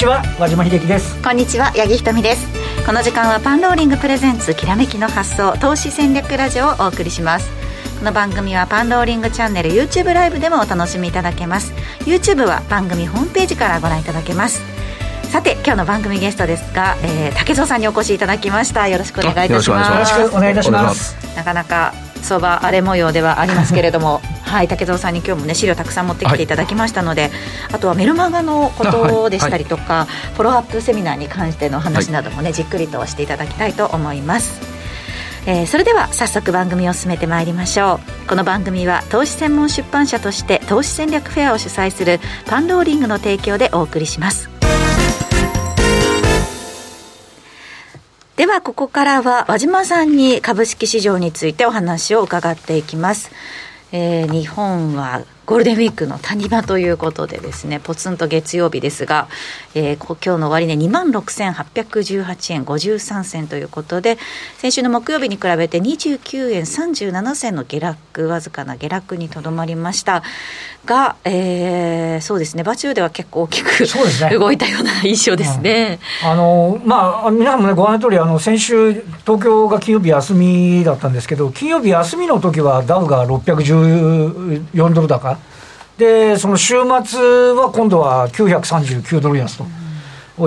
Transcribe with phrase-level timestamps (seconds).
[0.00, 1.22] ちは和島秀樹です。
[1.22, 2.46] こんにちは八木ひとみです。
[2.86, 7.50] この時間はパンローリングプレゼンツきらめきの発想投資戦略ラジオをお送りします。
[7.98, 11.74] この番組はパンローリングチャンネル YouTube ライブでもお楽しみいただけます。
[12.06, 14.62] YouTube は番組ホームページからご覧いただけます。
[15.24, 18.88] さて今日の番組ゲストですが、えー、竹蔵さんにお越しいただきました。
[18.88, 20.14] よろしくお願いいたします。
[20.14, 21.14] よろしくお願いいたします。
[21.36, 27.30] なかなか相場荒れ模様ではありますけれどもはい竹蔵さんに今日もね資料たくさん持ってきていただきましたので、はい、
[27.74, 30.06] あとはメルマガのことでしたりとか、はい。
[30.06, 34.60] はい、フォローアップセミナーに関しての話などもね、じっくりとしていただきたいと思います。
[35.46, 38.28] えー、それでは早速番組を進めてまいりましょう。
[38.28, 44.50] この番組は投資専門出版社として投資戦略フェアを主催するパンローリングの提供でお送りします。
[48.36, 53.30] ではここからは和島さんに株式市場についてお話を伺っていきます、
[53.92, 59.26] えー、日本はゴールデンウィークの谷間ということでですね、ポツンと月曜日ですが、
[59.74, 64.16] えー、今日の終値、ね、2万6818円53銭ということで、
[64.58, 70.22] 先週の木曜日に比べて29円37銭の下落、わずかな下落にとどまりました
[70.84, 75.98] が、えー、そうですね、場中では結構大きく、ね、 動いたような印象ですね。
[76.22, 78.92] うん、あのまあ、皆さんもね、ご覧の通り、あの先週、
[79.26, 85.39] 東京が金曜日休みだったんですけど、金曜日休みの時はダウが614ドル高。
[86.00, 87.20] で、その週末
[87.52, 89.66] は今度は939ドル安と。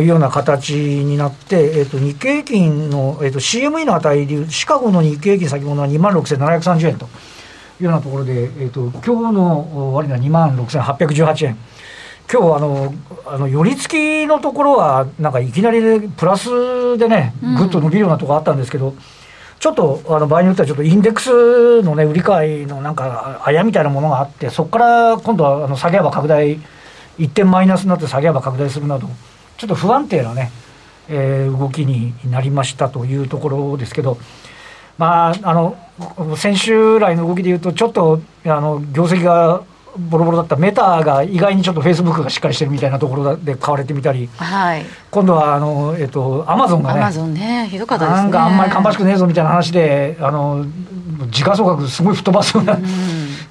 [0.02, 7.10] いうような形になって、えー、と日経平均の、えー、と CME の値でいう、シカゴの日経平均先物は2万6730円とい
[7.82, 11.58] うようなところで、えー、と今日の終値は2万6818円。
[12.32, 12.94] 今日あの
[13.28, 19.00] あの寄り付きのところは、なんかいきなり、プラスでね、ぐっと伸びるようなところあったんですけど、うん
[19.64, 26.60] ちょっとあの場合によっては、ちょっとインデックスのね、売り買いのなんか、あやみたいなものがあって、そこから今度はあの下げ幅拡大、
[27.18, 29.08] 一点マイナスになって下げ幅拡大するなど、
[29.56, 30.52] ちょっと不安定なね、
[31.08, 34.18] えー、動きになりましたというところですけど、
[34.98, 35.78] まあ、あの
[36.36, 39.64] 先週来の動きでいうと、ちょっとあの業績が
[39.98, 40.56] ボロボロだった。
[40.56, 48.22] メタが意外にちょっとフェイスブックがしっかりしてるみたいなところで買われてみたり、はい、今度はあの、えっと、アマゾンがね、アマゾンね、ひどかったですね。
[48.24, 50.66] なんかあんまり芳しくねえぞみたいな話で、あの
[51.30, 52.84] 時価総額すごい吹っ飛ばすような、うん、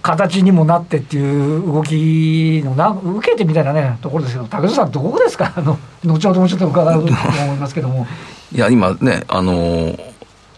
[0.02, 8.06] 形にもなってっていう動きのな、受けてみたいなね、ところですけど、竹内さん、どこですか、あの後ほどもちょっと伺うと思いますけども。
[8.52, 10.11] いや、今ね、あのー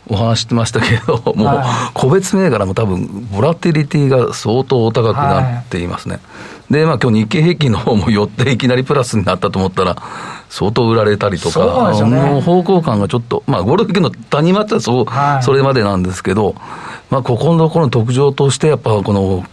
[0.09, 6.15] お話してましたけど、 もう個別銘柄も多分、ボラティリティが相当高くなっていますね。
[6.15, 6.21] は
[6.71, 9.97] い、で、まあ今日日経平均の方も寄っていきなりプラスになったと思ったら、
[10.51, 16.55] 相当売られたりとか、ね、もう方向感がちょっと、まあゴールデンウィークの谷間ってそう、はい、それまでなんですけど、
[17.11, 19.45] まあここのところの特徴として、やっぱこの、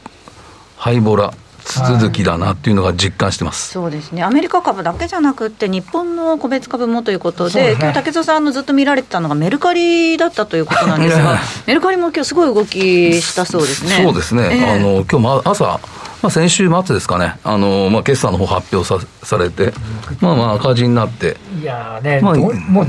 [0.78, 1.34] ハイボラ、
[1.80, 14.02] 続きだなっていうのが実感してます、はい、そうですね、アメリカ株だけじゃなくて、日本の個別株もということで、ね、今日竹蔵さんのずっと見られてたのがメルカリだったということなんですが、 メルカリも今日すごい動きしたそうですね。
[14.04, 15.80] そうですね、えー、あの今日朝
[16.22, 19.74] まあ、先週末ですかね、あのまあ、決算の方発表さされて、
[20.20, 21.38] まあまあ赤字になって。
[21.60, 22.88] いやね、まあ、どもう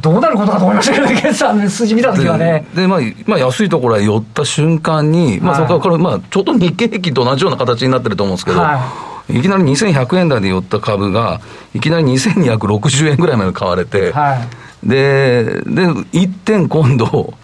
[0.00, 2.66] どうなることかと思いましたけどね、 決算の数字見たときはね。
[2.74, 8.80] で、まあ、まあ、安いところへ寄った瞬間に、まあ、そこから、まあ、ちょうど日経平均と同じような形になってると思うんですけど、は
[9.28, 11.40] い、いきなり2100円台で寄った株が、
[11.74, 14.38] いきなり2260円ぐらいまで買われて、は
[14.84, 17.34] い、で、で、一点今度、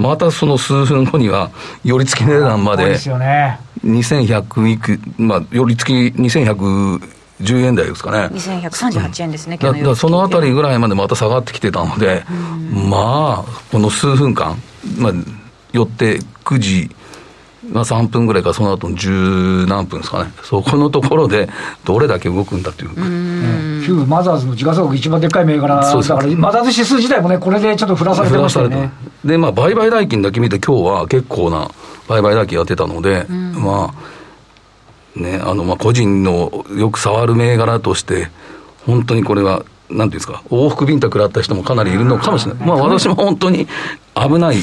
[0.00, 1.50] またその数分後には、
[1.84, 2.94] 寄り付き値段まで、
[3.84, 8.34] 2100いく、まあ、寄り付き2110円台ですかね。
[8.34, 12.24] 2138円ですね、だからそのあたりぐらいまでまた下がってきてたので、
[12.88, 14.56] まあ、この数分間、
[14.96, 15.12] まあ、
[15.72, 16.90] 寄って9時、
[17.72, 21.48] まあ、3分ぐらいか、その後の十何分ですかね、そこのところで
[21.84, 22.90] どれだけ動くんだという。
[22.90, 23.86] か。
[23.86, 25.76] 旧マザーズの時価総額一番でっかい銘柄。
[25.76, 28.90] だから、マザーズ指数自体もね、これでちょっと振らされてましたよね。
[29.24, 31.70] で、まあ、売買代金だけ見て、今日は結構な
[32.08, 38.28] 売買代金やってたので、うん、まあ、ね、あの、まあ、個人のよく触る銘柄として、
[38.86, 42.66] 本当にこれは、なんていうんですか、往復ビンタ食らった人もかなりいるのかもしれない。
[42.66, 43.66] まあ、私も本当に
[44.14, 44.56] 危ない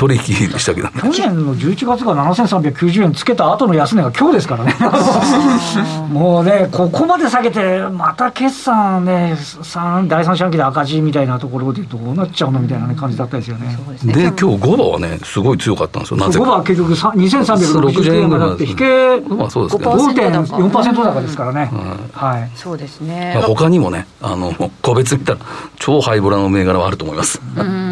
[0.00, 4.74] 取引でしたけど、去年の11月が7390円つけた後の安値が今日ですからね、
[6.10, 9.36] もうね、ここまで下げて、また決算ね、
[10.06, 13.76] 第三四半期で赤字みたいなところでどうなっちゃうのみたいな、ね、感じだったですよね。
[14.02, 16.44] で、今日5番はね、すごい強かったんですよ、なぜか。
[16.46, 18.84] 5番は結局2360円がだって、引け
[19.16, 21.70] 5.4%高ですからね。
[22.14, 23.38] はい、そうですね。
[23.42, 25.40] 他にもね、あの個別見たら、
[25.78, 27.38] 超ハイボラの銘柄はあると思います。
[27.54, 27.89] うん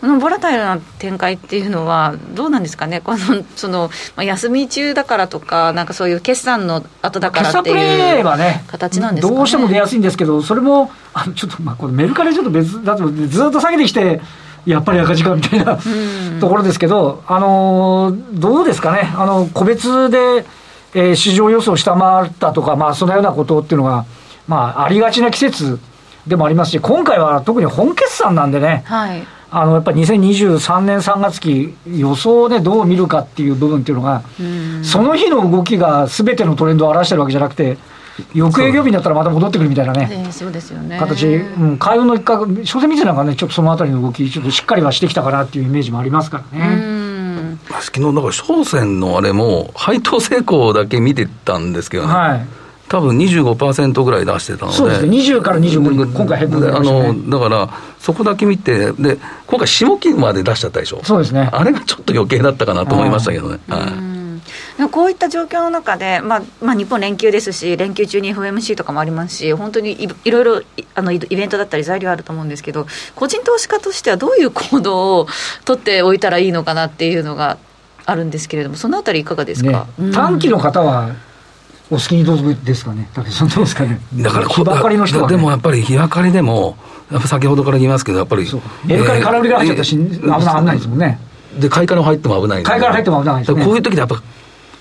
[0.00, 3.18] このボラタイルな展開っていうのは、どうなんですかね、 この
[3.56, 8.24] その、まあ、休み中だからとか、なんかそういう決算の後だからっていう
[8.66, 14.20] 形なんですか、ね、どうしても出やすいんですけど、それも、あのちょっと、まあ、これメルカリちょっと別だと、ずっと下げてきて、
[14.66, 15.78] やっぱり赤字かみたいな
[16.40, 20.44] ところですけど、あのどうですかね、あの個別で、
[20.94, 24.04] えー、市場予想を下回ったとか、まあ、そのようなことっていうのが、
[24.46, 25.78] まあ、ありがちな季節
[26.26, 34.22] でもありますし、今回は特に本決算なんでね、はい、あのやっぱり2023年3月期、予想でどう見るかっていう部分っていうのが、
[34.82, 37.78] その日の動きがすべてのトレンドを表してるわけじゃなくて、
[38.34, 40.98] 翌営業日になったらまた戻ってくるみたいなね、そうですよね。
[40.98, 47.58] 形、うん、海運の一角、所詮見てなんかね、ちょっとそのあたりの動き、ちょっとしっかりはしてきたかなっていうイメージもありますからね。
[47.80, 52.12] 昨日だから商船のあれも、配当成功だけ見てたんですけどね。
[52.12, 52.46] はい。
[52.88, 57.68] 多分25%ぐらい出してたので、そうですね、20から25に今回、変更、ね、あのだから、
[58.00, 61.48] そこだけ見て、で今回、下期まで出しちゃったでしょ、そうですね。
[61.52, 63.58] あれがちょっと余計だったかなと思いましたけどね。
[63.68, 64.88] はい。
[64.88, 70.62] こういった状況の中で、まあまあ、日本連休ですし、連休中に FMC とかもありますし、本当にいいろいろ
[70.94, 72.86] あのイベントだったり、材料あると思うんですけど、
[73.16, 75.26] 個人投資家としてはどういう行動を
[75.64, 77.58] 取っておいたらいいのかなっていうのが
[78.06, 79.82] あるんですけれども、そのあたり、いかがですか、ね。
[79.98, 81.10] うん、短期の方は
[81.90, 86.76] お好きにどうぞですかね、武さん、どうですかね、だから日ばかりの人は、ね、でもやっぱり日ばかりでも、
[87.10, 88.46] やっぱ先ほどから言いますけど、やっぱり、
[88.84, 91.18] メルカリ空売りが入っちゃったし、危ないですもんね。
[91.58, 94.22] で、買いから入っても危ない買いから入っても危ないです、ね、こういう時でやっぱ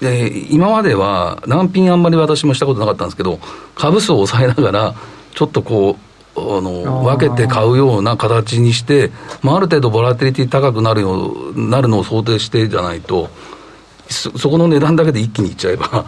[0.01, 3.39] えー、今までは難品あんまり私もしたことなかったんですけど、
[3.75, 4.95] 株数を抑えながら、
[5.33, 5.97] ちょっとこ
[6.35, 9.11] う、あの分けて買うような形にして、
[9.41, 13.29] まあ、ある程度、ボラティリティ高くなるよなるのを想定してじゃないと、
[14.09, 16.05] そそこの値段だけで一気にいっちゃえば、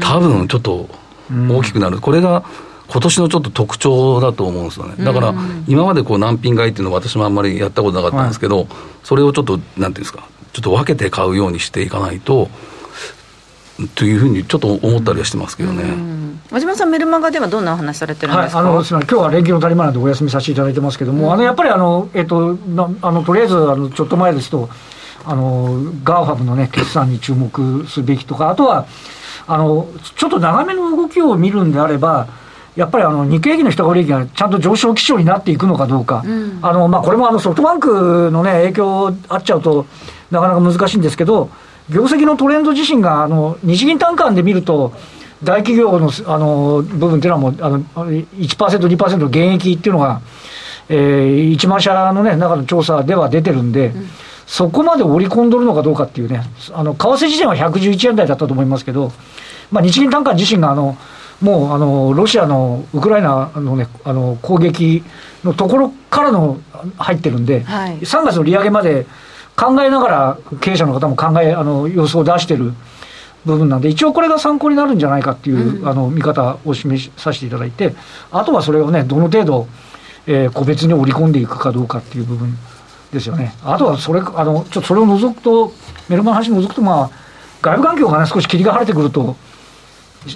[0.00, 0.88] 多分ちょっと
[1.30, 2.44] 大きくなる、これが
[2.88, 5.34] 今年のちょっと特徴だと思うんですよね、だから
[5.66, 8.66] 今までこうナンピン買いっていうのは、私もあんまりやったことなかったんですけど、
[9.02, 12.48] それをちょっと、なんていうんですか、ちょっと分けて買うようにしていかないと。
[13.94, 15.82] というふうにちょっと思ったりはしてますけどね。
[16.50, 22.58] 和島さん、メルマガではどんなお話されてるんですか、はい、あのすみません、今日は連休の谷間なんでお休みさせていただいてますけども、うん、あのやっぱりあの、えっと、
[23.00, 24.68] あのとりあえずあのちょっと前ですと、
[25.24, 28.86] あのガーファムの、ね、決算に注目すべきとか、あとは
[29.46, 32.28] あのちょっと長めの動きを見るんであれば、
[32.76, 39.86] やっぱりあの日経平均の下振り益がちゃんと上昇基調になっていくのかどうか、うん、あのまあ、これもあのソフトバンクの、ね、影響あっちゃうと、
[40.30, 41.50] なかなか難しいんですけど、
[41.90, 44.94] 業績のトレンド自身が、あの日銀単価で見ると、
[45.44, 50.22] 大企業のあの部分っていうのはもうあの1%、2%の減益っていうのが、
[50.88, 54.08] えー、1万社の、ね、中の調査では出てるんで、うん、
[54.52, 56.42] そこまで織り込んどるのかどうかっていうね、
[56.74, 59.10] あの為替時点は111円台だったと思いますけど、
[59.70, 60.98] まあ、日銀単価自身があの
[61.40, 65.02] もうあのロシアのウクライナの,、ね、あの攻撃
[65.42, 66.60] のところからの
[66.98, 69.06] 入ってるんで、はい、3月の利上げまで
[69.56, 72.74] 考えながら経営者の方も考え、あの予想を出してる
[73.46, 77.94] 部分なんで、一応これが参考になるんじゃないかっていう、うん、あの見方を示させていただいて、
[78.30, 79.66] あとはそれをね、どの程度、
[80.26, 82.54] えー、個別に織り込んでいくかどうかっていう部分
[83.12, 83.54] ですよね。
[83.64, 85.72] あとはそれ、あのちょっとそれを除くと、
[86.08, 87.10] メルマガの話を除くと、まあ、
[87.60, 89.36] 外部環境がね、少し霧が晴れてくると、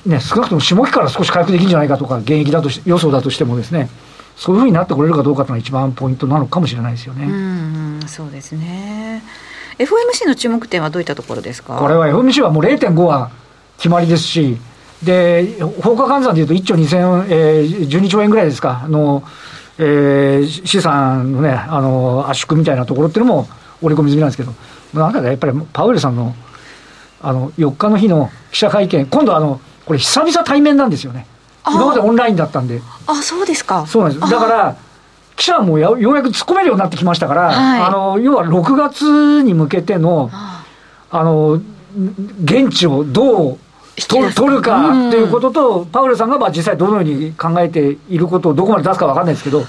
[0.05, 3.89] ね、少なくとも下期から少し回復できるんじゃないかとか、現役だとし予想だとしてもですね、
[4.37, 7.25] そういうふうになってこれるかどうかというのが一番ポイントなのかもしれないですよね。
[7.25, 9.23] うんそうですね
[9.79, 11.77] FOMC の注目点はどういったところですか？
[11.79, 13.31] これは FOMC はもう0.5は
[13.77, 14.59] 決まりですし、
[15.03, 19.23] で放火換算でいうと1兆2000、えー、12兆円ぐらいですか、の
[19.79, 23.49] えー、資産の,、ね、あの圧縮みたいなところっていうのも
[23.83, 24.53] 織り込み済みなんですけど、
[24.95, 26.35] なんかやっぱりパウエルさんの
[27.21, 31.27] あの4日の日の記者会見、今度あの、これ、久々対面なんですよね。
[31.67, 32.81] 今までオンラインだったんで。
[33.07, 33.87] あ、そうですか。
[33.87, 34.31] そうなんです。
[34.31, 34.77] だから、
[35.37, 40.65] 記者もようやく突っ込めるようになってきましたから、はい、あの、要は6月に向けての、あ
[41.13, 41.61] の、
[42.45, 43.59] 現地をどう
[43.97, 49.65] 取るかっていうことと、うん、パウエルさんがまあ実際どのように考えていることをどこまで出すか分かんないですけど、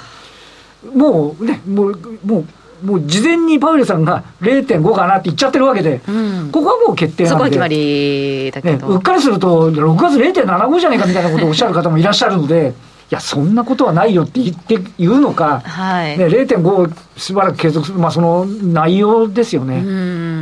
[0.93, 2.45] もうね、もう、もう、
[2.85, 12.73] もう事前にパウエルさんが0.5かなって言っちゃってるわけで、うん、ここはもう決定なんで、そこは決まりだけど、ね、うっかりすると、6月0.75じゃないかみたいなことをおっしゃる方もいらっしゃるので、
[13.09, 16.17] いや、そんなことはないよって言って言うのか、はい。
[16.17, 19.79] ね、0.5をしばらく継続する、まあ、その内容ですよね、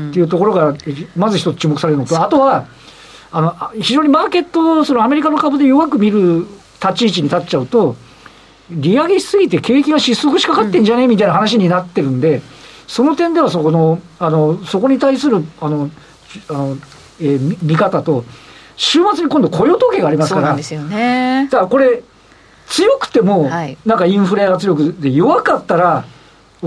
[0.10, 0.74] っていうところが、
[1.15, 2.65] まず一つ注目されるのと、あとは、
[3.36, 6.48] あの非常にマーケット、そのアメリカの株で弱く見る
[6.82, 7.98] 立ち位置に立っちゃうと、
[8.70, 12.42] 利上げしすぎて景気が失速しかかってんじゃねえみたいな話になってるんで、
[12.88, 15.89] その点ではそこの、あの、そこに対する、あの、
[16.48, 16.77] あの、
[17.20, 18.24] えー、見方と、
[18.77, 20.56] 週末に今度雇用統計がありますから。
[20.56, 21.50] ね。
[21.51, 22.04] だからこれ、
[22.68, 23.50] 強くても、
[23.86, 26.06] なんかインフレ圧力で弱かったら、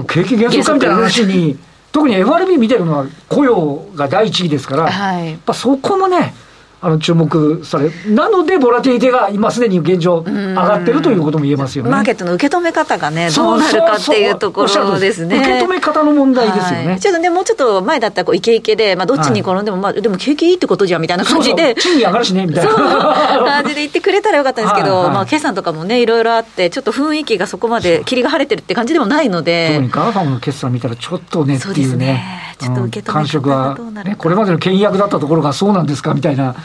[0.07, 1.59] 景気減速かみたいな話に、
[1.93, 6.35] 特に FRB 見てるのは雇用が第一義ですから、はい、やっぱそこもね、
[6.80, 11.90] あの注目されなので、ボラティリティが今すでに現状、上がってるということも言えますよね。
[11.90, 15.38] マーケットの受け止め方がね、どうなるかっていうところですね。
[15.38, 16.87] 受け止め方の問題ですよね。
[16.90, 22.73] はい、ちょっとね、もうちょっと前だったらこうイケイケで、まあ、どっちに転んでも、まあ、でも景気いいってことじゃんみたいな感じで、賃金上がるしねみたいな。
[22.73, 25.04] 感じで言ってくれたらよかったんですけど、はい。
[25.06, 29.70] はい、まあ、決算とかもね、いろいろあって、ちょっと雰囲気がそこまで霧が晴れてるって感じでもないので。
[29.73, 36.57] 特にガーファムの決算見たら、ちょっとねっていうね、ちょっと受け止め方がどうなるか、ね、これまでの倹約だったところがそうなんですかみたいな。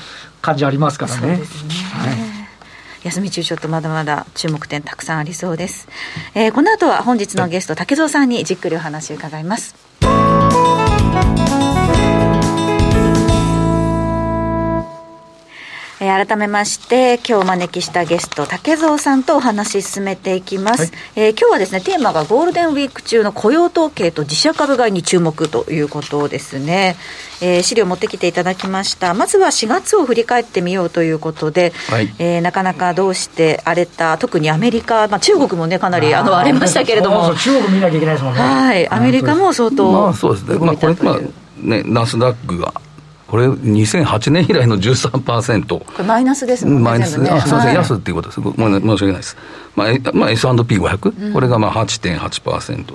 [0.43, 1.27] 感じありますからね。
[1.27, 1.43] ねはい、
[3.03, 5.87] 休み中ちょっとまだまだ注目点たくさんありそうです。
[6.35, 9.73] えー、この後は本日のゲスト竹蔵さんにじっくりお話を伺います。
[16.03, 26.97] えー、改めまして今日お招きしたゲスト竹蔵さんとお話進めていきます、はい、えー、今日はですねテーマがゴールデンウィーク中の雇用統計と自社株買いに注目ということですね、
[27.41, 29.13] えー、資料持ってきていただきました。
[29.13, 37.33] まずは4月を振り返ってみようということで、はい、えー、なかなかどうして荒れた特にアメリカ、まあ、中国もねかなりあの荒れましたけれども。
[37.33, 38.41] 中国見なきゃいけないですもんね。
[38.41, 38.89] はい。
[38.89, 41.19] アメリカも相当まあそうですね、まあ、これ、まあ
[41.61, 42.73] ね、ナスダックが
[43.33, 45.67] これ、2008年以来の13%。
[45.67, 46.81] これマイナスですもんね。
[46.83, 48.39] マイナス、ね、あ、すみません、安っていうことです。
[48.39, 49.37] 申し訳ないです。
[49.75, 52.93] まあ、まあ、S&P500、うん、これがまあ8.8%で。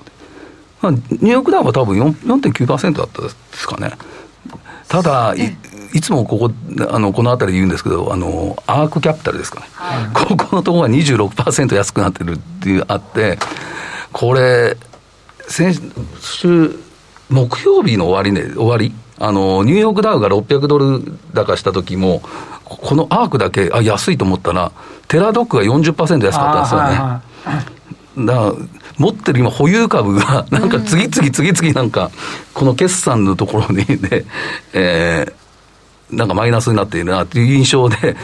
[0.80, 3.90] まあ、ニューヨークダウンは多分4.9%だったですかね。
[4.86, 5.56] ただ、い
[5.92, 6.52] いつもここ、
[6.88, 9.66] あの、この辺りで言うんですけど、あの、アークキャピタルですかね。
[9.72, 13.40] はい、ここのところが26%安くなってるっていうあって、
[14.12, 14.76] これ、
[15.48, 15.74] 先
[16.20, 16.78] 週、
[17.28, 21.02] 木曜日の終わりね、終わりあの、ニューヨークダウが600ドル
[21.34, 22.22] 高した時も、
[22.64, 24.72] このアークだけ、あ、安いと思ったら、
[25.08, 28.26] テラドックが40%安かったんですよね。
[28.26, 28.52] だから
[28.98, 32.10] 持ってる今、保有株が、なんか次々次々なんか、
[32.52, 34.24] この決算のところにね、
[34.72, 35.32] えー、
[36.10, 38.16] なんかマイナスになっているなという印象で。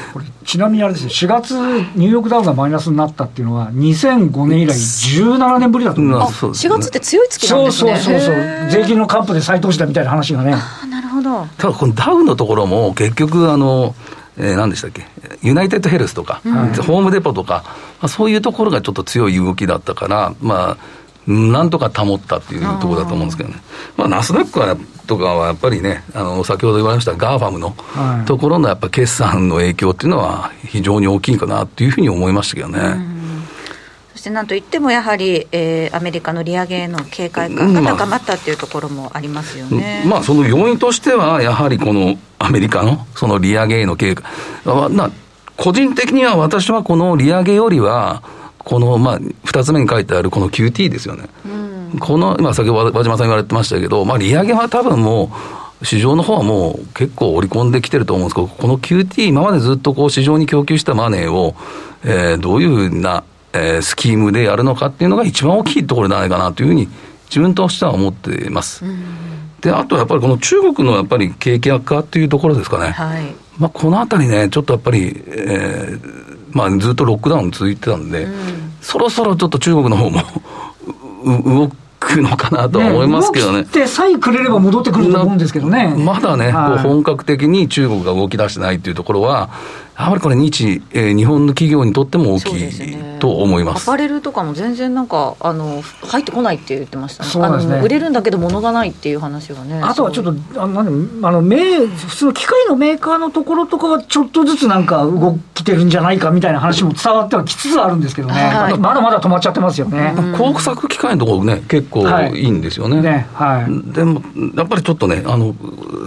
[0.45, 1.55] ちなみにあれですよ、4月、
[1.97, 7.97] ニューヨークダウがマイナスになったっていうのは、2005年以来、17年ぶりだと思います、うん、4月って強い月なんですね。
[7.97, 10.55] そうそうそうそう、税金の還付で再投資だみたいな話がね。
[10.55, 11.47] あなるほど。
[11.59, 13.95] ただ、このダウのところも、結局、あの、
[14.37, 15.07] えー、何でしたっけ、
[15.43, 17.73] ユナイテッドヘルスとか、うん、ホームデポとか、ま
[18.03, 20.76] あ、そういうところがちょっと強い動きだったから、まあ、
[21.26, 23.57] なんとか保ったっていうところだと思うんですけどね、
[23.97, 24.76] まあ、ナスダックは
[25.07, 27.75] とかはやっぱりね、あの先ほど言われましたガーファムの
[28.26, 33.14] ところのやっぱ決算の影響っていうのは、非常に大きいかなっていうふうに思いましたけどね。
[34.12, 44.25] そしてなんといっても、やはり、えー、アメリカの利上げへの警戒感が高まったっていうところもありますよね、まあ、まあ、その要因としては、やはりこのアメリカのその利上げへの警戒、
[44.64, 45.11] まあ、
[45.57, 48.23] 個人的には私はこの利上げよりは、
[48.64, 51.28] この、まあ、2つ目に書いてあるこの QT ですよね。
[51.44, 55.30] うん、この、今、先ほど和島さん言われてましたけど、まあ、利上げは多分も
[55.80, 61.54] う、市場の方はもう結構織り込んできてると思うんですけど、この QT、今までずっとこう市場に供給したマネーを、
[62.04, 66.88] えー、どういうふうな、えー、スキームでやるのかっていうのが一番大きいところじゃないかなというふうに、
[67.28, 68.85] 自分としては思っています。
[68.85, 68.99] うん、
[69.61, 72.92] で、あとやっぱりこの中国のやっぱり景気悪化っていうところですかね。
[72.92, 76.24] はい、まあ、このあたりね、ちょっとやっぱり、えー、
[76.54, 78.32] まあ、ずっとロックダウン続いてたんで、うん、
[78.80, 80.23] そろそろちょっと中国の方も
[81.25, 83.58] 動くのかなと思いますけどね。
[83.58, 85.94] ねてさえくれれば戻ってくると思うんですけどね。
[85.99, 89.50] まだね、はい、こう本格的に中国が動き出してないっていうところは、
[89.96, 97.30] やはりこれ日、えー、日本の企業にとっても大きい、と思います、アパレルとかも全然なんかあの入ってこないって言ってましたね。
[97.30, 97.80] そうですね。
[97.80, 99.80] 売れるんだけど物がないっていう話がね。
[99.82, 110.14] あとはちょっとあなんあのメ普通の機械のメーカーのところとかはちょっとずつなんか動きてるんじゃないかみたいな話も伝わってはきつつあるんですけどね、はい、まだまだ止まっちゃってますよね。
[110.36, 112.44] 工作機械のところね結構い。
[112.44, 112.96] いんですよね。
[112.96, 114.22] はいねはい、でも
[114.56, 115.54] やっぱりちょっとねあの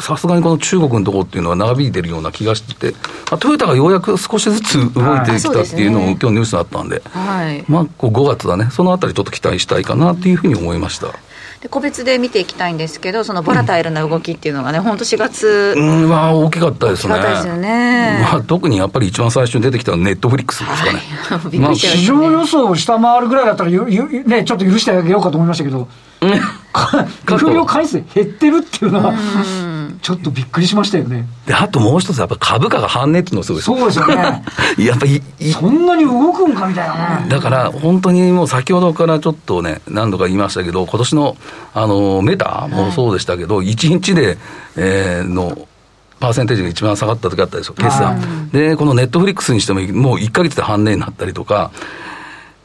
[0.01, 2.97] さすがにこの中国のところっていうのは長引いてるような気がしてて、
[3.39, 11.07] トヨタがようやく少しずつ動いてきたっていうのも、今日ニュースだったんで、はい、まあ、こう5月だね、そのあたりちょっと期待したいかなっていうふうに思いました。
[11.61, 17.15] で個別で見ていきたいんですけど、そのボラタイルな動きっていうのがね、本当、4月、うん、まあ、大きかったですね、
[17.57, 25.87] ね、まあ、特にやっぱり一番最初に出てきたネットフリックスですかね、 はい、まあ、市場予想を下回るぐらいだったらゆゆ、ね、ちょっと許してあげようかと思いましたけど、
[27.39, 29.13] 給料回数減ってるっていうのは、
[30.07, 31.27] ちょっとびっくりしましたよね。
[31.45, 34.41] で、あともう一つ、やっぱ株価が半値っていうのすごいそうですよね。
[34.79, 35.21] やっぱり、
[35.51, 37.25] そんなに動くんかみたいなね。
[37.27, 41.35] だから、本当にもう先ほどからちょっとね、何度か言いましたけど、今年の、
[41.73, 44.37] あの、メタもそうでしたけど、1日で、
[44.77, 45.67] えー、の、
[46.21, 48.49] パーセンテージが一番下がった時あったでしょ、決算。
[48.53, 51.71] で、このネットフリックスにしても、もう1か月で半値になったりとか、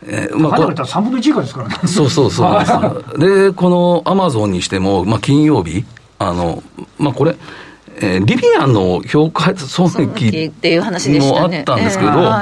[0.06, 1.74] えー、まあ、これ3分の1以下ですからね。
[1.86, 3.18] そうそうそう。
[3.18, 5.84] で、このアマゾンにしても、まあ、金曜日、
[6.28, 6.62] あの、
[6.98, 7.36] まあ、これ、
[7.96, 10.50] えー、リビアンの評価損益
[11.20, 12.32] もあったんですけど、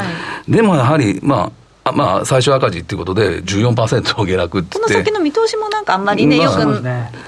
[0.48, 1.50] でもやはり、ま
[1.84, 6.66] あ、まあ、最初赤字っていうことで14%下落ってこの先の見通しもなんかあんまりね、まあ、よ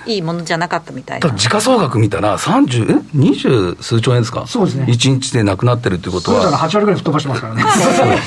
[0.05, 1.31] くいいものじゃなかったみたいな。
[1.31, 4.47] 時価総額見たら、30、え、二十数兆円ですか？
[4.47, 4.85] そうですね。
[4.89, 6.43] 1日でなくなってるっていうことは。
[6.43, 7.63] そうだ8割ぐらい吹っ飛ばしてますからね。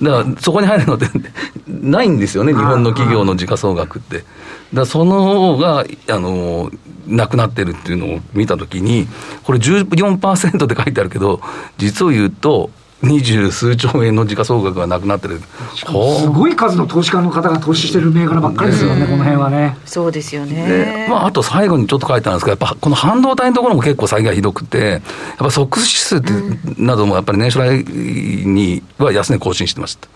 [0.00, 1.06] だからそこに入るのって
[1.68, 4.24] ないんですよね、日本の企業の時価総額って。
[4.72, 6.70] だその方があの
[7.06, 9.06] なくなってるっていうのを見たときに、
[9.44, 11.40] これ14%って書いてあるけど、
[11.76, 12.70] 実を言うと、
[13.02, 15.40] 二十数兆円の時価総額がなくなってる
[15.74, 15.84] す
[16.28, 19.76] ごい数の投資家の方が投資してる銘柄ばっかりですよね、この辺はね。
[19.84, 21.08] そうですよね。
[21.10, 25.02] まあ、あと最後にちょっと書いてあるんですけど、やっぱこの半導体のところも結構詐欺がひどくて、やっ
[25.38, 27.84] ぱソックス指数ってなどもやっぱり年初来
[28.46, 30.08] には安値更新してました。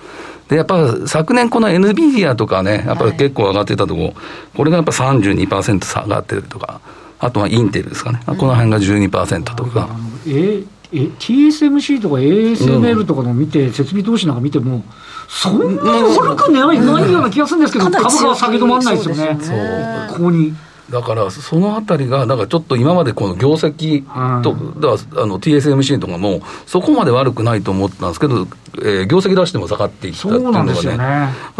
[0.48, 4.14] で、やっぱ昨年この NVIDIA とかね、やっぱり結構上がってたとこ、はい、
[4.56, 6.80] これがやっぱ32%下がってるとか、
[7.18, 9.88] あとはインテルですかね、この辺が12%とか。
[10.26, 14.84] えーえ TSMC とか ASML とかの見て、設備投資なんか見ても、
[15.28, 20.54] そんなに悪くない,、ないような気がするんですけど、株価は下げ止まらないですよね、そうここに。
[20.90, 24.04] だからそのあたりが、だからちょっと今までこの業績
[24.42, 28.46] と、だあの TSMC とかも、そこまで悪くないと思ったんですけど、
[28.78, 30.98] えー、業績出しても下がっていったっていうのがね、そね。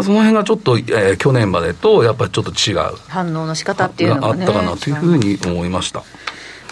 [0.01, 2.97] その辺がちょっと、えー、去年までとやっぱりちょっと違う。
[3.09, 6.03] 反応の仕方っていうのが、ね、あったかなというふうに思いました。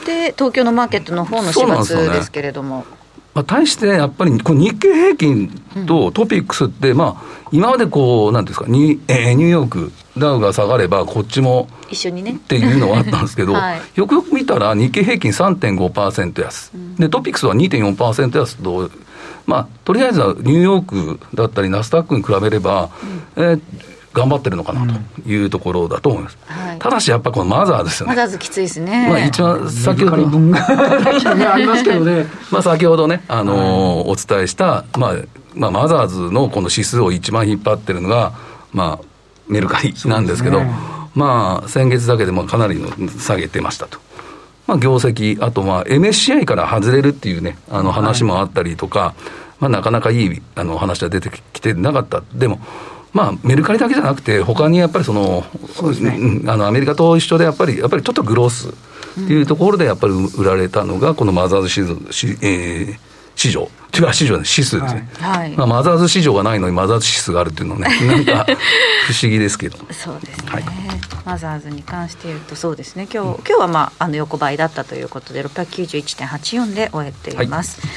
[0.05, 2.85] で東京のマーケットの方の4月ですけれども。
[3.33, 5.49] まあ、対してやっぱりこの日経平均
[5.85, 12.31] とトピックスって、まあ、今までこう、なんですか、ニ,、えー、ニューヨーク、ダウが下がれば、こっちも一緒にね。
[12.31, 18.55] っていうのはあったんですけど、 はい、よくよく見たら、日経平均3.5%安、うん、で、トピックスは2.4%安。
[18.55, 18.89] と、
[19.45, 22.89] まあ、とりあえずはニューヨークだったり、ナスダックに比べれば、
[23.35, 23.61] うん、えー
[24.15, 26.37] 頑張ってるのかなというところだと思います。
[26.49, 28.15] うんはい、ただし、やっぱこのマザーですよね。
[28.15, 29.09] マザーズきついですね。
[29.09, 30.13] まあ一番先ほど。
[30.15, 32.25] ありますけどね。
[32.49, 35.13] まあ先ほどね、あのー、お伝えした、まあ、
[35.53, 38.31] まあマザーズのこの指数を一番引っ張ってるのが、
[38.71, 39.05] まあ、
[39.49, 40.73] メルカリなんですけど、ね、
[41.13, 42.87] まあ先月だけでもかなりの
[43.19, 43.99] 下げてましたと。
[44.65, 49.13] まあ業績、あとまあ MSCI から外れるっていうね、あの話もあったりとか、はい、
[49.59, 52.23] まあなかなかいいあの話は出てきてなかった。
[52.33, 52.61] でも、
[53.15, 58.73] まあ、メルカリだけじゃなくて、他にやっぱりその、そうですね、あのアメリカと一緒で、やっぱり、やっぱりちょっとグロースっ
[59.25, 62.97] ていうところで、やっぱり売られたのが、このマザーズシーズ、えー、
[63.35, 65.51] 市場、違う市場指数ですね、はい。
[65.51, 68.45] まあ、マザーズ市場がないのにマザーズ指数があるっていうのはね、 なんか
[69.07, 69.77] 不思議ですけど。
[69.91, 70.63] そうですね、はい、
[71.25, 77.87] マザーズに関して言うと、そうですね、今日、うん、今日は、まあ、あの横ばいだったということで、691.84で終えています、は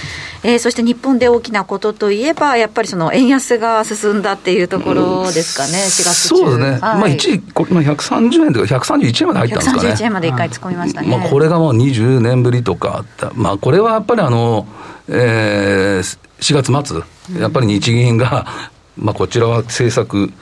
[0.48, 6.28] い、えー、そして日本で大きなことといえば、やっぱりその円安が進んだっていうところですかね、うん、4月中。
[6.28, 9.88] そうですね、はい、まあ、一時、これ、まあ、130円とか、131円まで入ったんですかね。
[9.90, 11.08] 131円まで一回突っ込みましたね。
[11.08, 14.66] まあ、これがもう20年ぶりとか、まあ、これはやっぱりあの、
[15.08, 18.46] えー、4月末、やっぱり日銀が、
[18.96, 20.32] まあ、こちらは政策、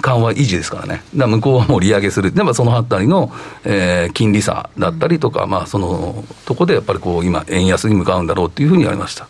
[0.00, 3.32] 緩和維持ですからね、だ向こうはもう利上げする、でもそのあたりの、
[3.64, 9.28] えー、金利差だったりとか、まあ、そのとこでやっぱりこう今、円安に向かうんだろうというふうにありました。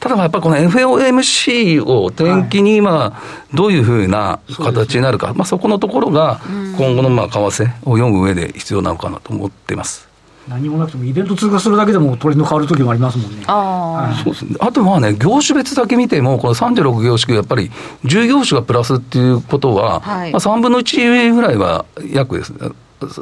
[0.00, 3.20] ただやっぱりこの FOMC を転機に今、
[3.52, 6.40] どういうふうな形になるか、はい、まあ、そこのところが
[6.76, 10.07] 今後のまあ為替を読む上で必要なのかなと思っています。
[10.48, 13.44] 何もなくても、イベント通過するだけでもトレンド変わる時もありますもんね。
[13.46, 17.70] あ,、そうですね、あとはね、業種別だけ見ても、この36業種、やっぱり
[18.04, 22.50] 10業種がプラスっていうことは、はい、まあ、3分の1ぐらいは約です。
[22.50, 22.70] ね、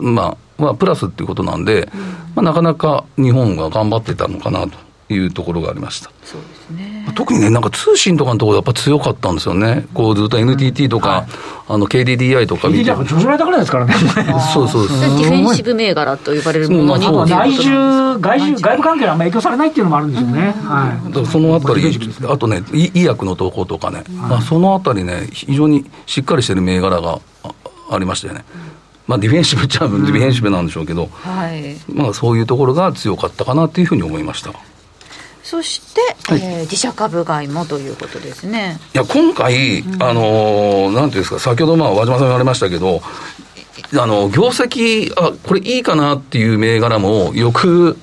[0.00, 2.00] まあ、まあ、プラスっていうことなんで、うん、
[2.34, 6.10] まあ、なかなか日本が頑張ってたのかなというところがありました。
[6.24, 9.86] そうですね特にね、なんか通信とかのところやっぱ強かったんですよね。
[9.94, 11.26] こうずっと NTT とか、はい、
[11.68, 12.92] あの KDDI とか見て。
[12.92, 13.94] KDDI 上場来高値ですからね。
[14.52, 20.54] そうそうディフェンシブ銘柄と呼ばれるものに内需、外需、外部関係にあんまり影響されないっていうのもあるんですよね。
[20.64, 21.08] はい。
[21.08, 27.20] だからそのあたり、あとね、医薬の投稿とかね、まあ、そのあたりね、非常にしっかりしてる銘柄が
[27.90, 28.44] ありましたよね。
[29.06, 34.52] まあ、ディフェンシブっちゃディフェンシブなんでしょうけど、はい、まあ、そういうところが強かったかなというふうに思いました。
[35.46, 38.80] そして、はい、えー、自社株買いもということですね。
[38.92, 43.00] いや、今回、うん、あの、なんていうんですか、先ほど、まあ、和島さん言われましたけど、
[43.96, 47.96] あの、業績、あ、これいいかなっていう銘柄も、翌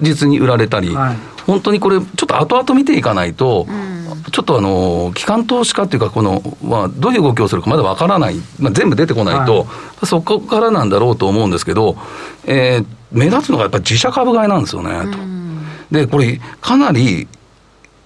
[0.00, 1.16] 日に売られたり、はい、
[1.48, 9.66] 本当にこれ、ちょっと後々見ていかないと、うん、ちょっとあの、機関投資家っていうか、この、まあ、どういう動きをするかまだわからない、まあ、全部出てこないと、は
[10.04, 11.96] い、そこからなんだろうと思うんですけど、
[12.46, 15.32] えー、目立つのがやっぱり自社株買いなんですよね、と。
[15.92, 17.28] で、これ、かなり、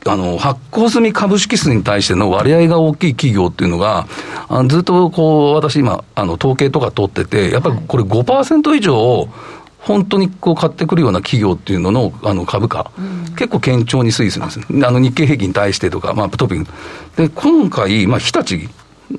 [0.09, 4.07] あの発行済み株式数に対しての割合が大きい企業っていうのが、
[4.49, 9.29] あずっとこう私今、あの統計とか取ってて、やっぱりこれ5%以上、
[9.81, 16.73] 本当にこう買ってくるような企業っていうののあの株価、うん、結構堅調に推移するんですね、あの日経平均に対してとか、まあ、トピック
[17.17, 18.69] で今回、まあ、日立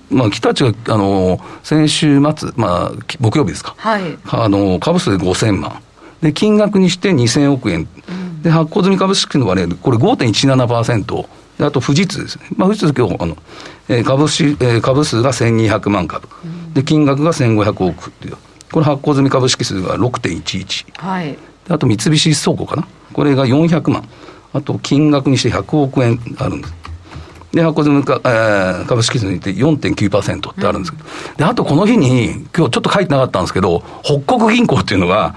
[0.09, 3.73] まあ、日立が、あの、先週末、まあ、木曜日ですか。
[3.77, 4.17] はい。
[4.29, 5.81] あの、株数で5000万。
[6.21, 7.87] で、金額にして2000億円。
[8.09, 11.27] うん、で、発行済み株式の割合、これ5.17%。
[11.57, 12.45] で、あと富士通ですね。
[12.55, 13.35] まあ、富士通今日、あの、
[13.89, 16.29] えー、株式、えー、株数が1200万株。
[16.45, 18.37] うん、で、金額が1500億っていう。
[18.71, 20.85] これ発行済み株式数が6.11。
[20.97, 21.37] はい。
[21.67, 22.87] あと三菱倉庫かな。
[23.11, 24.07] これが400万。
[24.53, 26.73] あと金額にして100億円あるんです。
[27.51, 35.35] で、発行済みか、えー、株式数にて4.9%ってあるんですけど、うん、で、あとこの日に、今日ちょっと書いてなかったんですけど、北国銀行っていうのが、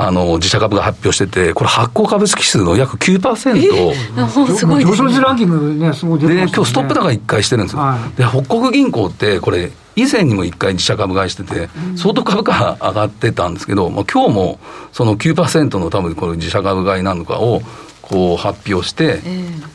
[0.00, 3.50] あの、自社株が発表してて、これ発行株式数の約9%。
[3.50, 7.82] えー、すごい、ね、上昇率ランキングね、すごい出てます、ね、で、今日ストップ高1回してるんですよ。
[7.82, 14.58] はい、で、北国銀行って、これ、以前にも1回自社株買いしてて、相当株価上がってたんですけど、まあ、今日も
[14.92, 17.60] その9%の多分これ自社株買いなのかを
[18.00, 19.20] こう発表して、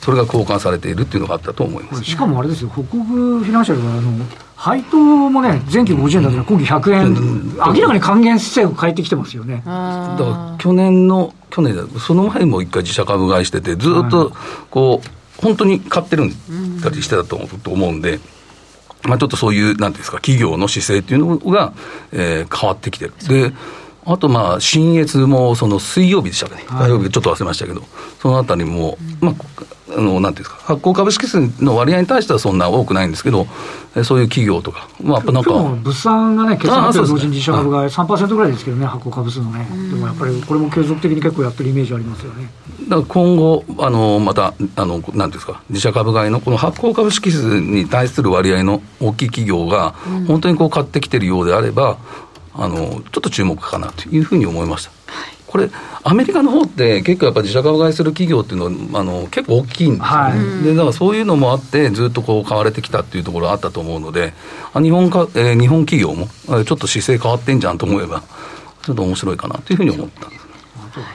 [0.02, 2.04] それが交換されているっていうのがあったと思います。
[2.04, 4.12] しかもあれですよ、北国フィナンシャルはあの
[4.56, 4.98] 配当
[5.30, 7.14] もね、前期50円だったら今期100円、
[7.58, 9.58] 明らかに還元性を変えてきてますよね。
[9.58, 14.32] だから去年の、去年その前も一回自社株買いしてて、ずっと
[14.70, 18.20] こう、本当に買ってるんだりしてたと思うんで。
[19.04, 21.74] まあ、ちょっとそういう、なんていうんですか、企業の姿勢っていうのが、
[22.12, 23.14] えー、変わってきてる。
[23.28, 23.54] で、
[24.06, 27.82] あとまあ、新越もその水曜日でしたかね、火曜日ちょっと忘れましたけど、
[28.20, 29.36] そのあたりも、まあ、
[29.98, 33.48] あのなんていうんですか、発行株式数の割合に対してはそんな多くないんですけど、
[34.04, 35.54] そういう企業とか、まあ、なんか。
[35.54, 42.50] 物産がね、決算発表同時に自社株が3%ぐらいですけどね、発行株数のね、でもやっぱりこれも継続的に結構やってるイメージありますよね。
[42.90, 49.96] だから今後、あのまたあの、なんていうんですか、自社株買いのこの発行株式数に対する割合の大きい企業が、
[50.28, 51.98] 本当にこう買ってきてるようであれば、
[52.58, 54.92] あのちょっと注目かなというふうに思いました。
[55.48, 55.70] これ、
[56.04, 64.34] アメリカの方って結構やっぱ自社株買いする企業っていうのはあの結構大きいんですよね、はい、でだからそういうのもあってずっとこう買われてきたっていうところがあったと思うので
[64.74, 66.28] あ日本か、えー、日本企業も
[66.66, 68.22] ちょっと姿勢変わってんじゃんと思えば
[68.84, 70.46] ちょっと面白いかなというふうに思ったんです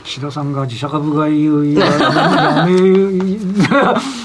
[0.04, 3.80] 岸田さんが自社株買いをやめ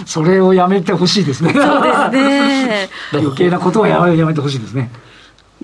[0.05, 1.53] それをやめてほしいですね。
[1.53, 2.89] そうですね。
[3.13, 4.91] 余計なことはやめてほしいですね。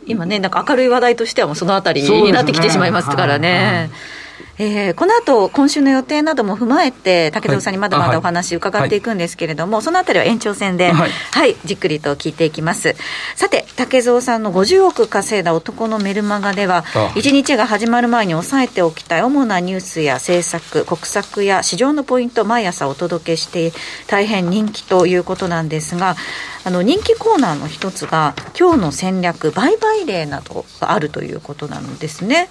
[0.06, 3.90] 今ね、なんか明るい話題としてはそのあたりになってきてしまいますからね。
[4.58, 12.96] えー、この後今週の予定なども踏まえて、武藤さんにまだまだお話伺っていくんですけれども、はい、そのあたりは延長戦で、はい、はい、じっくりと聞いていきます。
[13.36, 16.84] さて、武蔵さんの50億稼いだ男のメルマガでは、
[17.16, 23.72] 1日が始まる前に押さえておきたい主なニュースや政策、国策や市場のポイント、毎朝お届けして、
[24.08, 26.16] 大変人気ということなんですが、
[26.64, 32.50] あの人気コーナーの一つが、今日の戦略、売買例などがあるということなんですね。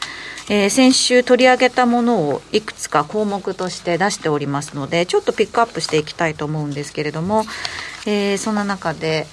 [0.48, 7.44] えー、先週取り上げたものをいくつか項目として出しておりますのでちょっとピックアップしていきたいと思うんですけれども、
[8.06, 9.26] えー、そんな中で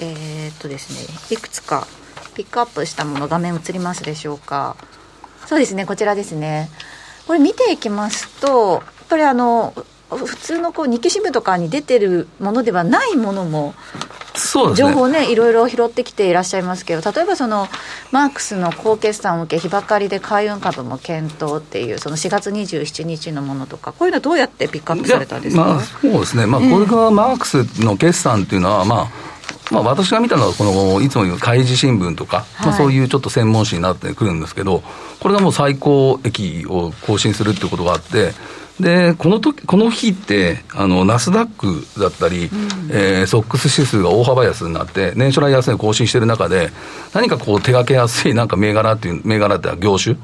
[0.00, 1.86] えー、っとですねいくつか
[2.34, 4.76] ピックアップしたもの画面映りますでしょうか。
[5.46, 6.68] そうですねこちらですね。
[7.26, 9.72] これ見ていきますとやっぱりあの
[10.10, 13.74] 普通のこう日経新聞とかに出てるものではないものも
[14.36, 17.68] そうですね、情報ね、いろいろ拾ってきていらっしゃいますけど、例えばその
[18.10, 29.08] マークスの高決算を受け、日ばかりで海運株も検討っていう、その4月27日のものとか、こういうのはどうやってピックアップされたんですか、まあ、そうですね、まあ、これがマークスの決算っていうのは、まあ、
[29.70, 34.82] まあ、私が見たのは、このいつも言う開示新聞とか、はい、まあ、そういうちょっと専門誌になってくるんですけど、
[35.20, 38.32] これがもう最高益を更新するっていうことがあって、
[38.80, 46.70] で、この時、この日って、あの、ナスダックだったり、うん、えー、ソックス指数が大幅安になって、年初来安値更新している中で、
[47.12, 50.16] 何かこう手がけやすいなんか銘柄っていう、銘柄って業種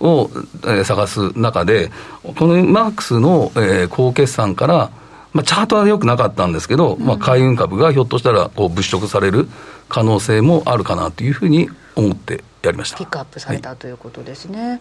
[0.00, 0.30] を、
[0.64, 4.90] えー、探す中で、このマークスの、えー、高決算から、
[5.32, 9.48] まあ、チャートはよくなかったんですけど、うん、まあ、海運株がひょっとしたらこう物色される
[9.88, 12.98] 可能性もあるかなというふうに思ってやりました。
[12.98, 14.80] ピックアップされた、はい、ということですね。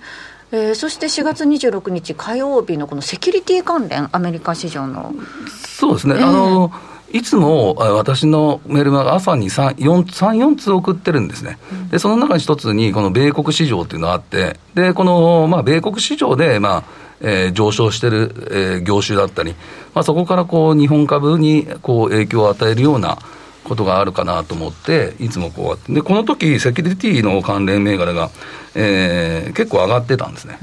[0.52, 5.14] えー、そして4月26日火曜日のこのセキュリティ関連、アメリカ市場の。
[5.56, 6.72] そうですね、えー、あの
[7.12, 11.58] いつも私のメールが朝に3、4, 3 4通送ってるんですね、
[11.90, 16.84] でその中に一つに、この米国市場っていうのがあって、でこの、まあ、米国市場で、まあ
[17.22, 19.56] えー、上昇してる、えー、業種だったり、
[19.94, 23.18] まあ、そこからこう日本株にこう影響を与えるような
[23.64, 28.30] ことがあるかなと思って、いつもこうで、この時セキュリティの関連銘柄が、
[28.76, 30.58] えー、結構上がってたんですね。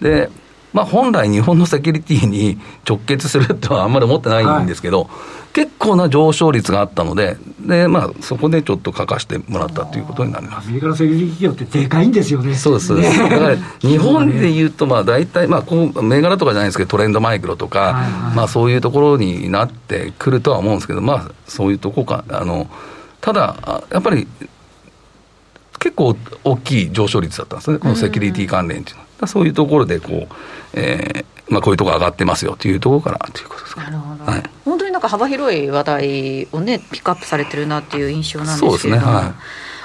[0.00, 0.30] で
[0.72, 5.10] まあ、本来、日本のセキュリティに直結するとはあんまり思ってないんですけど、はい、
[5.56, 10.68] 結構な上昇率があったので、でまあ、そこでちょっと書かせてもらったということになります。
[10.68, 12.54] アメリカのセキュリティ企業ってでかいんですよね。
[12.54, 22.68] そうです、ね、だから日本でいうと、まあ、大体、まあ、こう銘柄とかじゃないですけど、トレンドマイクロとか、はいはい、まあ、そういうところになってくるとは思うんですけど、まあ、そういうとこか、あの
[23.22, 24.28] ただ、やっぱり
[25.78, 29.26] 結構大きい上昇率だったんですね、このセキュリティ関連っていうのは。
[29.26, 30.34] そういうところでこう、
[30.74, 34.05] えーまあ、こういうところ上がってますよというところからということですか、なるほど、
[35.06, 39.12] か幅広い話題をね、ピックアップされてるなっていう印象なんですけれども。
[39.12, 39.34] ねはい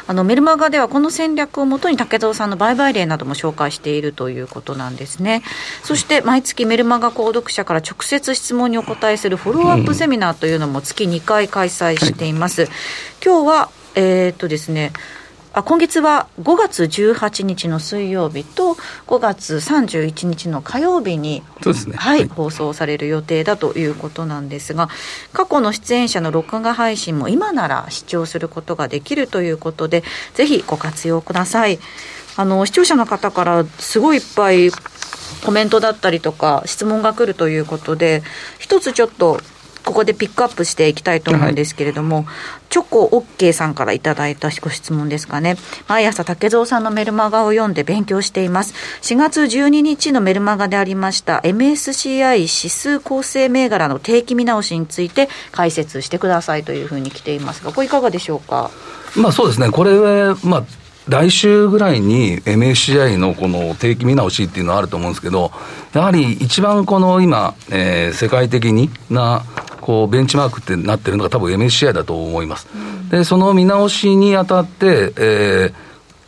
[0.07, 5.41] あのメルマガではこの戦略をもとに竹蔵さんの売買例なども紹介しているということなんですね。
[5.83, 12.63] そして毎月メルマガ購読者から直接質問にお答えするフォローアップセミナーというのも月2回開催しています。
[12.63, 12.69] はい、
[13.23, 14.91] 今日はえー、っとですね
[15.53, 18.75] あ今月は5月18日の水曜日と
[19.07, 24.87] 5月31日の火曜日に、ね、はい、放送される予定だということなんですが
[25.33, 30.03] 過去の出演者の録画配信も今なら視聴することができるということで
[30.35, 31.79] ぜひご活用ください。
[32.37, 34.71] あの視聴者の方からすごいいっぱい
[35.43, 38.23] コメントだったりとか質問が来るということで
[38.57, 39.41] 一つちょっと
[39.91, 42.25] ここでピックアップしていきたいと思うんですけれども、はい、
[42.69, 45.57] チョコ OK さんからいただいたご質問ですかね。
[45.89, 48.73] 毎朝竹蔵さんのメルマガを読んで勉強しています。
[49.01, 58.71] 4月12日のメルマガでありました MSCI 指数構成銘柄の定期見直しについて解説してくださいというふうに来ていますが、これいかがでしょうか？
[59.17, 59.69] まあそうですね。
[59.71, 60.63] これは、まあ
[61.09, 65.51] 来週ぐらいに MSCI のこの定期見直しっていうのはあると思うんですけど、
[65.93, 69.43] やはり一番この今、えー、世界的にな
[69.81, 72.67] こうベンチマークってなってるのが多分 MSCI だと思います。
[73.09, 75.73] で、その見直しにあたって、え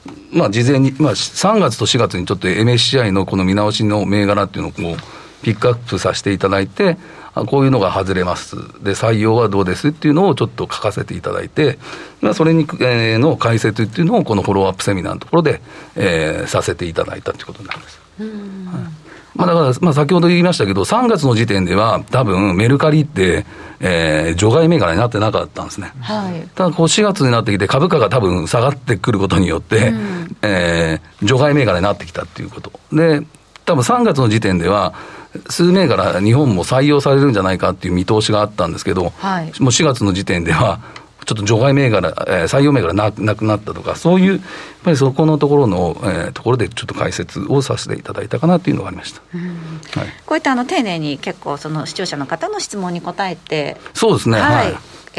[0.06, 6.98] ー、まあ事前に、まあ3月と4月にちょっと MSCI のこの見直しの銘柄っていうのをこうピックアップさせていただいて、
[7.34, 8.56] こういうのが外れます。
[8.84, 11.80] で、採用はどうですっていうのをちょっと書かせていただいて、
[12.22, 15.62] まあ、それに、えー、の解説っていうのをこのフォローアップセミナーのところで、
[15.96, 18.00] えー、させていただいたということになります。
[18.20, 18.26] は
[19.00, 19.03] い
[19.36, 23.46] まあ、だから、まあ、先ほど言いましたけど、3月の時点では、多分メルカリって、
[23.80, 25.92] えー、除外銘柄になってなかったんですね。
[26.00, 32.72] はい、ただ、こう4月になってきて、株価が多分下がってくることによって、うん、えー、除外銘柄になってきたっていうこと。
[32.92, 33.22] で、
[33.66, 34.94] 多分3月の時点では、
[35.50, 40.80] 数銘柄、日本も採用されるんじゃないかっていう見通しがあったんですけど、はい、もう4月の時点では、
[41.26, 44.42] ちょっと除外銘柄、えー、採用銘柄ななくなったとか、そういう、やっ
[44.84, 49.22] ぱりそこのところの、えー、ところでちょっと解説をさせていただいたかなというのがありました、
[50.00, 54.64] はい、こういったあの丁寧に結構、その視聴者の方の質問に答えて、そうですね、は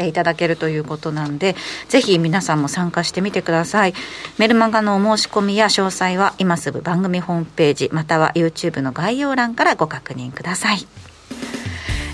[0.03, 1.55] い、いただけるということなんで、
[1.87, 3.93] ぜひ皆さんも参加してみてください。
[4.37, 10.85] メルマガのお申し込みや詳細は今すぐ番組ホームページ、または YouTube の概要欄からご確認ください。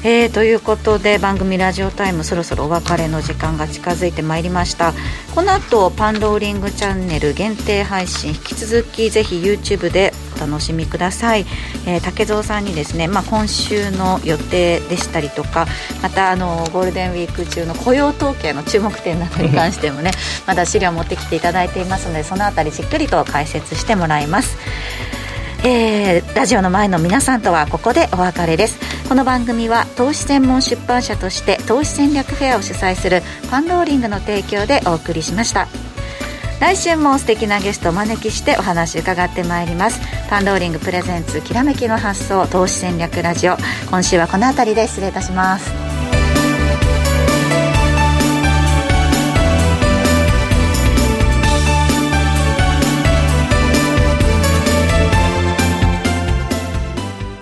[0.04, 4.94] えー、ということで番組ラジオタイムそろそろお別れの時間が近づいてまいりました。
[5.36, 11.46] この後パンローリングチャンネル限定配信引き続きぜひ YouTube でお楽しみください、
[11.86, 15.68] えー、竹蔵さんにですね、まあ、今週の予定でしたりとか
[16.02, 20.12] またあのゴールデンウィーク中の雇用統計の注目点などに関してもね
[20.48, 24.58] まだ資料を持ってきていただいていますのでそのあたりしっかりと解説してもらいます。
[25.64, 28.80] えー、ラジオの前の皆さんとはここでお別れです。
[29.08, 35.68] この番組は投資専門出版社として投資戦略フェアを主催するファンローリングの提供でお送りしました。
[36.60, 40.00] 来週も素敵なゲストをお招きしてお話伺ってまいります。
[40.32, 43.56] パンローリングプレゼンツきらめきの発想投資戦略ラジオ。
[43.92, 45.91] 今週はこの辺りで失礼いたします。